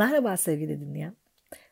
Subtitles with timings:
[0.00, 1.16] Merhaba sevgili dinleyen.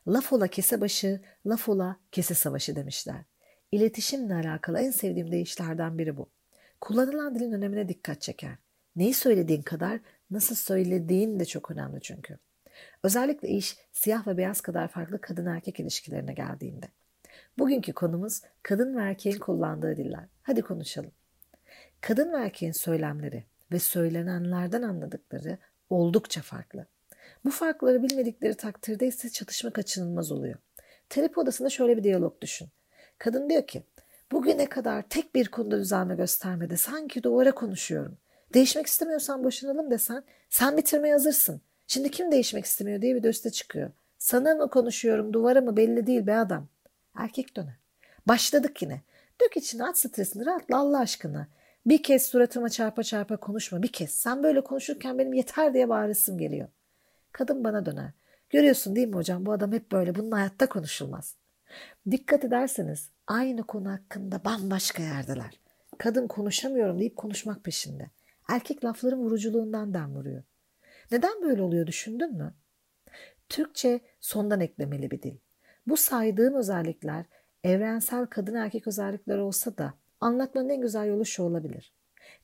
[0.09, 3.25] Laf ola kese başı, laf ola kese savaşı demişler.
[3.73, 6.31] İletişimle alakalı en sevdiğim deyişlerden biri bu.
[6.81, 8.57] Kullanılan dilin önemine dikkat çeker.
[8.97, 10.01] Neyi söylediğin kadar
[10.31, 12.39] nasıl söylediğin de çok önemli çünkü.
[13.03, 16.87] Özellikle iş siyah ve beyaz kadar farklı kadın erkek ilişkilerine geldiğinde.
[17.59, 20.25] Bugünkü konumuz kadın ve erkeğin kullandığı diller.
[20.43, 21.13] Hadi konuşalım.
[22.01, 25.59] Kadın ve erkeğin söylemleri ve söylenenlerden anladıkları
[25.91, 26.87] oldukça farklı.
[27.45, 30.57] Bu farkları bilmedikleri takdirde ise çatışma kaçınılmaz oluyor.
[31.09, 32.69] Terapi odasında şöyle bir diyalog düşün.
[33.19, 33.83] Kadın diyor ki,
[34.33, 36.77] bugüne kadar tek bir konuda düzelme göstermedi.
[36.77, 38.19] Sanki duvara konuşuyorum.
[38.55, 41.61] Değişmek istemiyorsan boşanalım desen, sen bitirmeye hazırsın.
[41.87, 43.91] Şimdi kim değişmek istemiyor diye bir de üste çıkıyor.
[44.19, 46.69] Sana mı konuşuyorum, duvara mı belli değil be adam.
[47.15, 47.77] Erkek döner.
[48.27, 49.01] Başladık yine.
[49.41, 51.49] Dök içine at stresini rahatla Allah aşkına.
[51.87, 54.11] Bir kez suratıma çarpa çarpa konuşma bir kez.
[54.11, 56.69] Sen böyle konuşurken benim yeter diye bağırısım geliyor.
[57.33, 58.11] Kadın bana döner.
[58.51, 61.37] Görüyorsun değil mi hocam bu adam hep böyle bunun hayatta konuşulmaz.
[62.11, 65.61] Dikkat ederseniz aynı konu hakkında bambaşka yerdeler.
[65.99, 68.11] Kadın konuşamıyorum deyip konuşmak peşinde.
[68.49, 70.43] Erkek lafların vuruculuğundan dem vuruyor.
[71.11, 72.55] Neden böyle oluyor düşündün mü?
[73.49, 75.37] Türkçe sondan eklemeli bir dil.
[75.87, 77.25] Bu saydığım özellikler
[77.65, 81.93] evrensel kadın erkek özellikler olsa da anlatmanın en güzel yolu şu olabilir.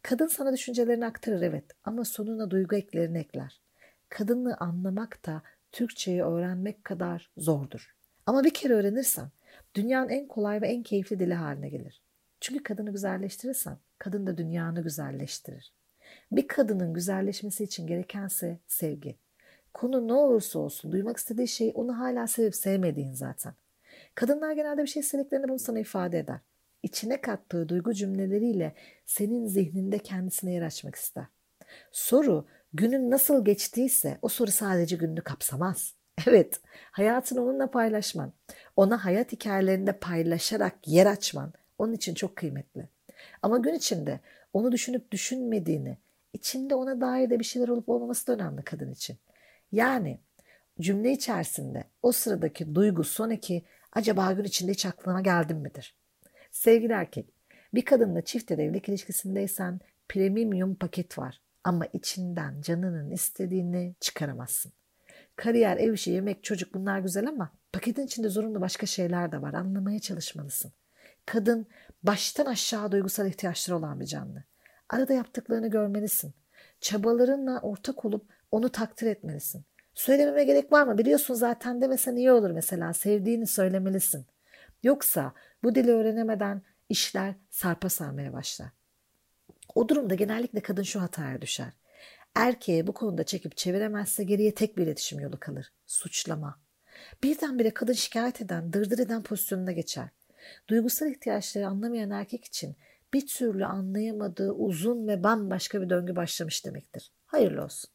[0.02, 3.63] Kadın sana düşüncelerini aktarır evet ama sonuna duygu eklerini ekler.
[4.14, 7.96] Kadını anlamak da Türkçeyi öğrenmek kadar zordur.
[8.26, 9.30] Ama bir kere öğrenirsen
[9.74, 12.02] dünyanın en kolay ve en keyifli dili haline gelir.
[12.40, 15.72] Çünkü kadını güzelleştirirsen kadın da dünyanı güzelleştirir.
[16.32, 19.16] Bir kadının güzelleşmesi için gerekense sevgi.
[19.72, 23.54] Konu ne olursa olsun duymak istediği şey onu hala sevip sevmediğin zaten.
[24.14, 26.40] Kadınlar genelde bir şey istediklerini bunu sana ifade eder.
[26.82, 28.74] İçine kattığı duygu cümleleriyle
[29.06, 31.26] senin zihninde kendisine yer açmak ister.
[31.92, 35.94] Soru günün nasıl geçtiyse o soru sadece gününü kapsamaz.
[36.26, 38.32] Evet, hayatını onunla paylaşman,
[38.76, 42.88] ona hayat hikayelerinde paylaşarak yer açman onun için çok kıymetli.
[43.42, 44.20] Ama gün içinde
[44.52, 45.98] onu düşünüp düşünmediğini,
[46.32, 49.16] içinde ona dair de bir şeyler olup olmaması da önemli kadın için.
[49.72, 50.20] Yani
[50.80, 55.96] cümle içerisinde o sıradaki duygu sonraki acaba gün içinde hiç aklına geldin midir?
[56.50, 57.26] Sevgili erkek,
[57.74, 64.72] bir kadınla çift evlilik ilişkisindeysen premium paket var ama içinden canının istediğini çıkaramazsın.
[65.36, 69.54] Kariyer, ev işi, yemek, çocuk bunlar güzel ama paketin içinde zorunlu başka şeyler de var.
[69.54, 70.72] Anlamaya çalışmalısın.
[71.26, 71.66] Kadın
[72.02, 74.44] baştan aşağı duygusal ihtiyaçları olan bir canlı.
[74.88, 76.34] Arada yaptıklarını görmelisin.
[76.80, 79.64] Çabalarınla ortak olup onu takdir etmelisin.
[79.94, 80.98] Söylememe gerek var mı?
[80.98, 82.92] Biliyorsun zaten demesen iyi olur mesela.
[82.92, 84.26] Sevdiğini söylemelisin.
[84.82, 85.32] Yoksa
[85.62, 88.68] bu dili öğrenemeden işler sarpa sarmaya başlar.
[89.74, 91.72] O durumda genellikle kadın şu hataya düşer.
[92.34, 95.72] Erkeğe bu konuda çekip çeviremezse geriye tek bir iletişim yolu kalır.
[95.86, 96.60] Suçlama.
[97.22, 100.08] Birdenbire kadın şikayet eden, dırdır eden pozisyonuna geçer.
[100.68, 102.76] Duygusal ihtiyaçları anlamayan erkek için
[103.12, 107.12] bir türlü anlayamadığı uzun ve bambaşka bir döngü başlamış demektir.
[107.26, 107.90] Hayırlı olsun.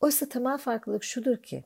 [0.00, 1.64] Oysa temel farklılık şudur ki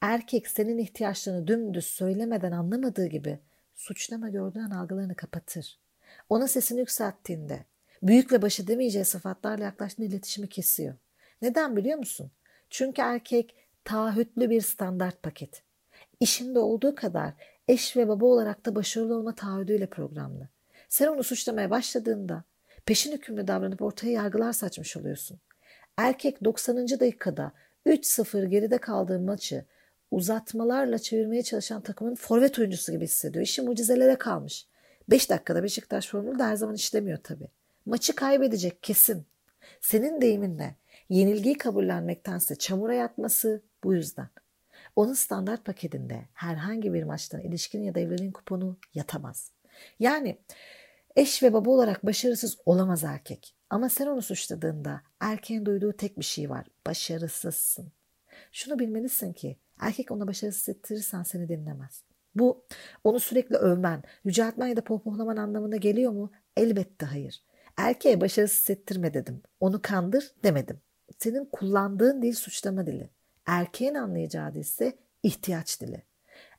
[0.00, 3.38] erkek senin ihtiyaçlarını dümdüz söylemeden anlamadığı gibi
[3.74, 5.78] suçlama gördüğün algılarını kapatır.
[6.28, 7.64] Ona sesini yükselttiğinde
[8.02, 10.94] büyük ve başı demeyeceği sıfatlarla yaklaştığında iletişimi kesiyor.
[11.42, 12.30] Neden biliyor musun?
[12.70, 15.62] Çünkü erkek taahhütlü bir standart paket.
[16.20, 17.32] İşinde olduğu kadar
[17.68, 20.48] eş ve baba olarak da başarılı olma taahhüdüyle programlı.
[20.88, 22.44] Sen onu suçlamaya başladığında
[22.86, 25.38] peşin hükümlü davranıp ortaya yargılar saçmış oluyorsun.
[25.96, 26.88] Erkek 90.
[26.88, 27.52] dakikada
[27.86, 29.64] 3-0 geride kaldığı maçı
[30.10, 33.44] uzatmalarla çevirmeye çalışan takımın forvet oyuncusu gibi hissediyor.
[33.44, 34.66] İşi mucizelere kalmış.
[35.10, 37.48] 5 dakikada Beşiktaş formülü de her zaman işlemiyor tabii.
[37.86, 39.26] Maçı kaybedecek kesin.
[39.80, 40.76] Senin deyiminle
[41.08, 44.28] yenilgiyi kabullenmektense çamura yatması bu yüzden.
[44.96, 49.50] Onun standart paketinde herhangi bir maçtan ilişkin ya da evliliğin kuponu yatamaz.
[49.98, 50.38] Yani
[51.16, 53.54] eş ve baba olarak başarısız olamaz erkek.
[53.70, 56.66] Ama sen onu suçladığında erkeğin duyduğu tek bir şey var.
[56.86, 57.92] Başarısızsın.
[58.52, 62.02] Şunu bilmelisin ki erkek ona başarısız ettirirsen seni dinlemez.
[62.34, 62.64] Bu
[63.04, 66.32] onu sürekli övmen, yüceltmen ya da pohpohlaman anlamına geliyor mu?
[66.56, 67.42] Elbette hayır.
[67.76, 69.42] Erkeğe başarısız hissettirme dedim.
[69.60, 70.80] Onu kandır demedim.
[71.18, 73.10] Senin kullandığın dil suçlama dili.
[73.46, 76.02] Erkeğin anlayacağı dil ise ihtiyaç dili.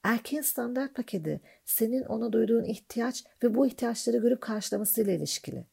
[0.04, 5.66] Erkeğin standart paketi senin ona duyduğun ihtiyaç ve bu ihtiyaçları görüp karşılamasıyla ilişkili.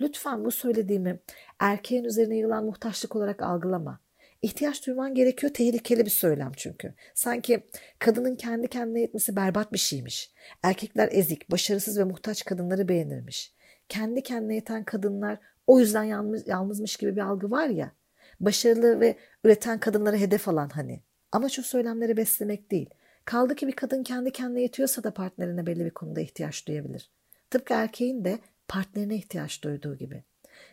[0.00, 1.20] Lütfen bu söylediğimi
[1.58, 4.00] erkeğin üzerine yılan muhtaçlık olarak algılama.
[4.42, 6.94] İhtiyaç duyman gerekiyor tehlikeli bir söylem çünkü.
[7.14, 7.66] Sanki
[7.98, 10.32] kadının kendi kendine yetmesi berbat bir şeymiş.
[10.62, 13.57] Erkekler ezik, başarısız ve muhtaç kadınları beğenirmiş.
[13.88, 17.92] Kendi kendine yeten kadınlar o yüzden yalnız, yalnızmış gibi bir algı var ya.
[18.40, 21.00] Başarılı ve üreten kadınları hedef alan hani.
[21.32, 22.90] Amaç o söylemleri beslemek değil.
[23.24, 27.10] Kaldı ki bir kadın kendi kendine yetiyorsa da partnerine belli bir konuda ihtiyaç duyabilir.
[27.50, 28.38] Tıpkı erkeğin de
[28.68, 30.24] partnerine ihtiyaç duyduğu gibi.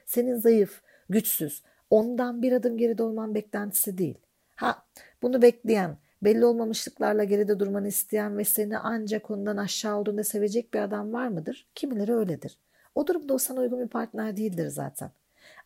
[0.06, 4.18] Senin zayıf, güçsüz, ondan bir adım geride olman beklentisi değil.
[4.56, 4.86] Ha,
[5.22, 10.80] bunu bekleyen, belli olmamışlıklarla geride durmanı isteyen ve seni ancak ondan aşağı olduğunda sevecek bir
[10.80, 11.68] adam var mıdır?
[11.76, 12.60] Kimileri öyledir.
[12.96, 15.12] O durumda o sana uygun bir partner değildir zaten.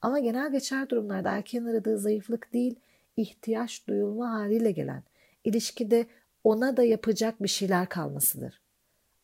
[0.01, 2.75] Ama genel geçer durumlarda erkeğin aradığı zayıflık değil,
[3.17, 5.03] ihtiyaç duyulma haliyle gelen,
[5.43, 6.07] ilişkide
[6.43, 8.61] ona da yapacak bir şeyler kalmasıdır.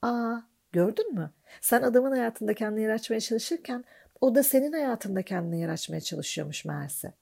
[0.01, 0.37] Aa,
[0.71, 1.31] gördün mü?
[1.61, 3.83] Sen adamın hayatında kendini yer açmaya çalışırken
[4.21, 7.13] o da senin hayatında kendini yer açmaya çalışıyormuş meğerse.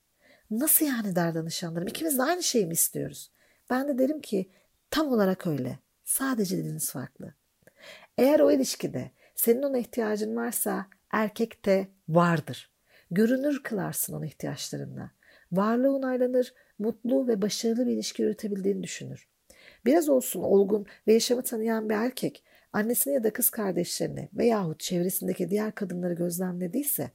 [0.52, 1.88] Nasıl yani der danışanlarım?
[1.88, 3.32] İkimiz de aynı şeyi mi istiyoruz?
[3.70, 4.50] Ben de derim ki
[4.90, 5.80] tam olarak öyle.
[6.04, 7.34] Sadece diliniz farklı.
[8.18, 12.72] Eğer o ilişkide senin ona ihtiyacın varsa erkekte vardır.
[13.12, 15.12] Görünür kılarsın onun ihtiyaçlarında.
[15.52, 19.28] Varlığı onaylanır, mutlu ve başarılı bir ilişki yürütebildiğini düşünür.
[19.86, 22.44] Biraz olsun olgun ve yaşamı tanıyan bir erkek
[22.74, 27.12] annesini ya da kız kardeşlerini veyahut çevresindeki diğer kadınları gözlemlediyse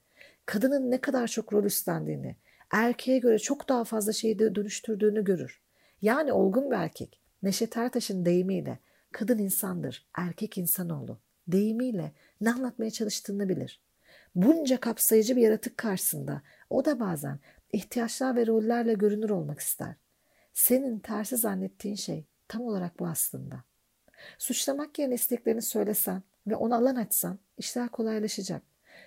[0.46, 2.36] kadının ne kadar çok rol üstlendiğini,
[2.70, 5.62] erkeğe göre çok daha fazla şeyi de dönüştürdüğünü görür.
[6.02, 8.78] Yani olgun bir erkek Neşet Ertaş'ın deyimiyle
[9.12, 13.80] kadın insandır, erkek insanoğlu deyimiyle ne anlatmaya çalıştığını bilir.
[14.34, 17.38] Bunca kapsayıcı bir yaratık karşısında o da bazen
[17.72, 19.94] ihtiyaçlar ve rollerle görünür olmak ister.
[20.54, 23.64] Senin tersi zannettiğin şey tam olarak bu aslında.
[24.38, 28.62] Suçlamak yerine isteklerini söylesen ve ona alan açsan işler kolaylaşacak.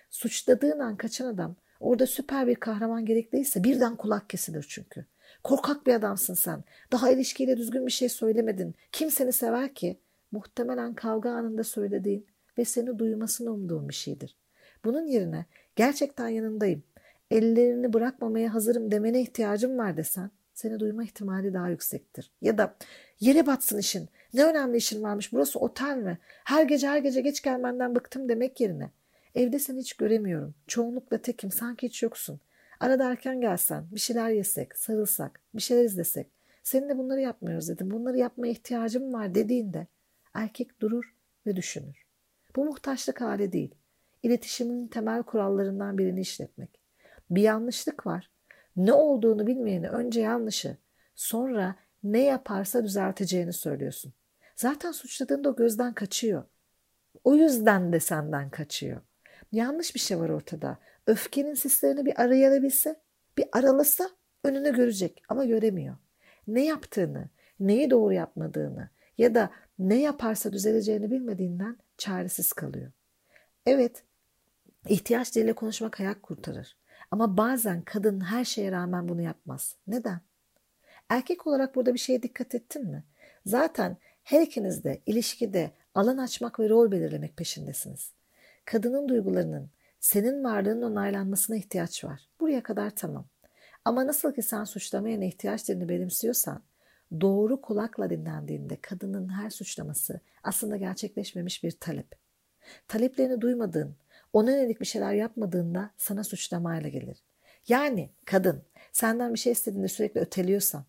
[0.10, 5.06] Suçladığın an kaçan adam orada süper bir kahraman gerekliyse birden kulak kesilir çünkü.
[5.44, 6.64] Korkak bir adamsın sen.
[6.92, 8.76] Daha ilişkiyle düzgün bir şey söylemedin.
[8.92, 10.00] Kim seni sever ki?
[10.32, 12.28] Muhtemelen kavga anında söylediğin
[12.58, 14.38] ve seni duymasını umduğun bir şeydir.
[14.86, 15.46] Bunun yerine
[15.76, 16.84] gerçekten yanındayım,
[17.32, 22.32] ellerini bırakmamaya hazırım demene ihtiyacım var desen seni duyma ihtimali daha yüksektir.
[22.42, 22.76] Ya da
[23.20, 26.18] yere batsın işin, ne önemli işin varmış burası otel mi?
[26.44, 28.92] Her gece her gece geç gelmenden bıktım demek yerine.
[29.36, 30.56] Evde seni hiç göremiyorum.
[30.68, 32.40] Çoğunlukla tekim sanki hiç yoksun.
[32.80, 36.28] Arada erken gelsen, bir şeyler yesek, sarılsak, bir şeyler izlesek.
[36.64, 37.92] Seninle bunları yapmıyoruz dedim.
[37.92, 39.88] Bunları yapmaya ihtiyacım var dediğinde
[40.34, 41.16] erkek durur
[41.46, 42.06] ve düşünür.
[42.56, 43.76] Bu muhtaçlık hali değil.
[44.24, 46.80] İletişimin temel kurallarından birini işletmek.
[47.30, 48.32] Bir yanlışlık var.
[48.76, 50.78] Ne olduğunu bilmeyeni önce yanlışı,
[51.16, 54.14] sonra ne yaparsa düzelteceğini söylüyorsun.
[54.56, 56.44] Zaten suçladığında o gözden kaçıyor.
[57.24, 59.02] O yüzden de senden kaçıyor.
[59.52, 60.78] Yanlış bir şey var ortada.
[61.08, 62.96] Öfkenin sislerini bir arayalabilse,
[63.38, 64.10] bir aralasa
[64.44, 65.96] önünü görecek ama göremiyor.
[66.48, 69.50] Ne yaptığını, neyi doğru yapmadığını ya da
[69.80, 72.92] ne yaparsa düzeleceğini bilmediğinden çaresiz kalıyor.
[73.66, 74.04] Evet,
[74.88, 76.78] ihtiyaç diliyle konuşmak hayat kurtarır.
[77.12, 79.76] Ama bazen kadın her şeye rağmen bunu yapmaz.
[79.88, 80.20] Neden?
[81.10, 83.04] Erkek olarak burada bir şeye dikkat ettin mi?
[83.46, 88.14] Zaten her ikiniz de ilişkide alan açmak ve rol belirlemek peşindesiniz.
[88.66, 89.70] Kadının duygularının
[90.00, 92.30] senin varlığının onaylanmasına ihtiyaç var.
[92.40, 93.26] Buraya kadar tamam.
[93.86, 96.64] Ama nasıl ki sen suçlamaya ihtiyaçlarını benimsiyorsan,
[97.22, 102.16] doğru kulakla dinlendiğinde kadının her suçlaması aslında gerçekleşmemiş bir talep.
[102.88, 103.96] Taleplerini duymadığın,
[104.34, 107.24] ona yönelik bir şeyler yapmadığında sana suçlamayla gelir.
[107.68, 110.86] Yani kadın senden bir şey istediğinde sürekli öteliyorsan,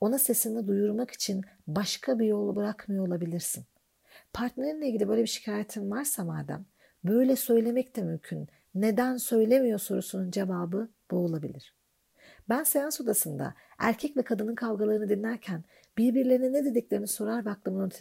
[0.00, 3.64] ona sesini duyurmak için başka bir yol bırakmıyor olabilirsin.
[4.32, 6.66] Partnerinle ilgili böyle bir şikayetin varsa madem,
[7.04, 8.48] böyle söylemek de mümkün.
[8.74, 11.74] Neden söylemiyor sorusunun cevabı bu olabilir.
[12.50, 15.64] Ben seans odasında erkek ve kadının kavgalarını dinlerken
[15.98, 18.00] birbirlerine ne dediklerini sorar ve aklımı not.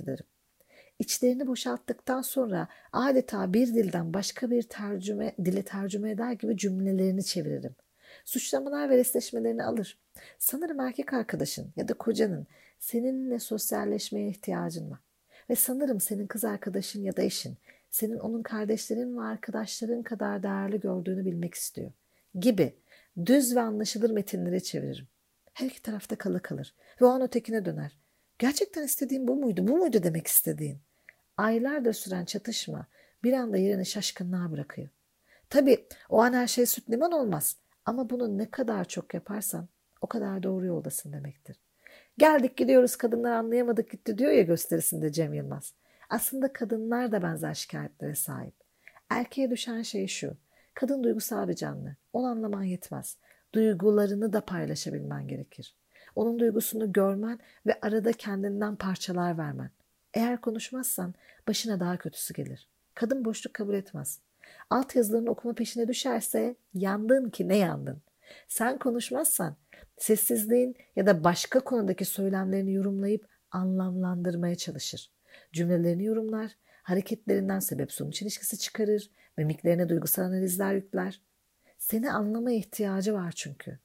[1.00, 7.76] İçlerini boşalttıktan sonra adeta bir dilden başka bir tercüme, dile tercüme eder gibi cümlelerini çeviririm.
[8.26, 10.00] Suçlamalar ve restleşmelerini alır.
[10.40, 12.48] Sanırım erkek arkadaşın ya da kocanın
[12.80, 15.00] seninle sosyalleşmeye ihtiyacın var.
[15.50, 17.58] Ve sanırım senin kız arkadaşın ya da eşin
[17.90, 21.92] senin onun kardeşlerin ve arkadaşların kadar değerli gördüğünü bilmek istiyor.
[22.40, 22.74] Gibi
[23.26, 25.08] düz ve anlaşılır metinleri çeviririm.
[25.54, 27.98] Her iki tarafta kalı kalır ve o an ötekine döner.
[28.40, 30.80] Gerçekten istediğin bu muydu, bu muydu demek istediğin?
[31.38, 32.88] Aylardır süren çatışma
[33.24, 34.90] bir anda yerini şaşkınlığa bırakıyor.
[35.50, 39.68] Tabii o an her şey süt liman olmaz ama bunu ne kadar çok yaparsan
[40.02, 41.60] o kadar doğru yoldasın demektir.
[42.18, 45.74] Geldik gidiyoruz kadınlar anlayamadık gitti diyor ya gösterisinde Cem Yılmaz.
[46.10, 48.54] Aslında kadınlar da benzer şikayetlere sahip.
[49.10, 50.38] Erkeğe düşen şey şu.
[50.74, 51.96] Kadın duygusal bir canlı.
[52.14, 53.18] Onu anlaman yetmez.
[53.54, 55.76] Duygularını da paylaşabilmen gerekir.
[56.16, 59.70] Onun duygusunu görmen ve arada kendinden parçalar vermen.
[60.14, 61.14] Eğer konuşmazsan
[61.48, 62.70] başına daha kötüsü gelir.
[62.96, 64.20] Kadın boşluk kabul etmez.
[64.70, 68.02] Alt yazılarını okuma peşine düşerse yandın ki ne yandın.
[68.48, 69.56] Sen konuşmazsan
[70.00, 75.12] Sessizliğin ya da başka konudaki söylemlerini yorumlayıp anlamlandırmaya çalışır.
[75.54, 76.52] Cümlelerini yorumlar,
[76.84, 81.22] hareketlerinden sebep sonuç ilişkisi çıkarır, mimiklerine duygusal analizler yükler.
[81.78, 83.80] Seni anlamaya ihtiyacı var çünkü.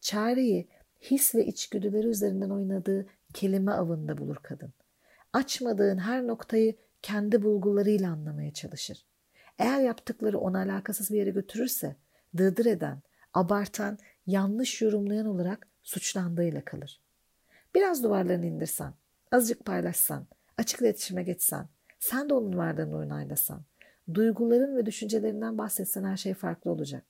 [0.00, 0.68] Çareyi
[1.00, 4.72] his ve içgüdüleri üzerinden oynadığı kelime avında bulur kadın.
[5.32, 9.06] Açmadığın her noktayı kendi bulgularıyla anlamaya çalışır.
[9.58, 11.96] Eğer yaptıkları ona alakasız bir yere götürürse
[12.36, 13.02] dırdır eden,
[13.34, 17.00] abartan, yanlış yorumlayan olarak suçlandığıyla kalır.
[17.74, 18.94] Biraz duvarlarını indirsen,
[19.32, 20.26] azıcık paylaşsan,
[20.58, 23.62] açık iletişime geçsen, sen de onun varlığını onaylasan,
[24.14, 27.04] duyguların ve düşüncelerinden bahsetsen her şey farklı olacak.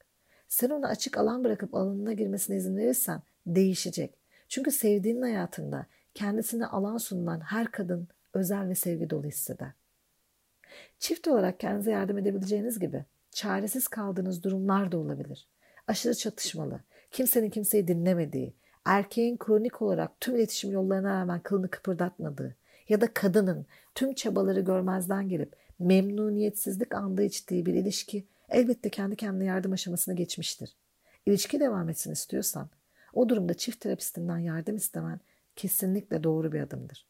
[0.48, 4.14] Sen ona açık alan bırakıp alanına girmesine izin verirsen değişecek.
[4.48, 9.70] Çünkü sevdiğinin hayatında kendisine alan sunulan her kadın özel ve sevgi dolu hisseder.
[10.98, 15.48] Çift olarak kendinize yardım edebileceğiniz gibi çaresiz kaldığınız durumlar da olabilir.
[15.86, 22.56] Aşırı çatışmalı, kimsenin kimseyi dinlemediği, erkeğin kronik olarak tüm iletişim yollarına rağmen kılını kıpırdatmadığı
[22.88, 29.44] ya da kadının tüm çabaları görmezden gelip memnuniyetsizlik andığı içtiği bir ilişki elbette kendi kendine
[29.44, 30.76] yardım aşamasına geçmiştir.
[31.26, 32.70] İlişki devam etsin istiyorsan
[33.14, 35.20] o durumda çift terapistinden yardım istemen
[35.56, 37.06] kesinlikle doğru bir adımdır.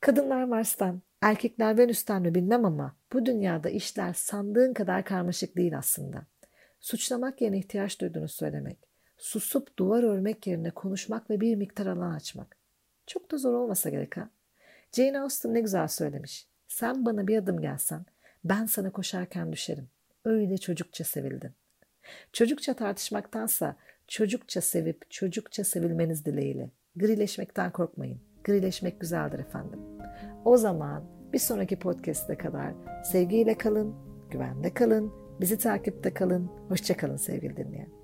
[0.00, 6.26] Kadınlar Mars'tan, erkekler Venüs'ten mi bilmem ama bu dünyada işler sandığın kadar karmaşık değil aslında.
[6.80, 8.78] Suçlamak yerine ihtiyaç duyduğunu söylemek,
[9.16, 12.56] susup duvar örmek yerine konuşmak ve bir miktar alan açmak.
[13.06, 14.30] Çok da zor olmasa gerek ha.
[14.92, 16.48] Jane Austen ne güzel söylemiş.
[16.68, 18.06] Sen bana bir adım gelsen
[18.44, 19.88] ben sana koşarken düşerim.
[20.24, 21.50] Öyle çocukça sevildin.
[22.32, 26.70] Çocukça tartışmaktansa çocukça sevip çocukça sevilmeniz dileğiyle.
[26.96, 28.20] Grileşmekten korkmayın.
[28.44, 29.80] Grileşmek güzeldir efendim.
[30.44, 33.94] O zaman bir sonraki podcast'e kadar sevgiyle kalın,
[34.30, 36.50] güvende kalın, bizi takipte kalın.
[36.68, 37.97] Hoşçakalın sevgili dinleyen.